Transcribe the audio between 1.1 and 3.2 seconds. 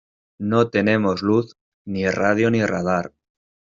luz, ni radio ni radar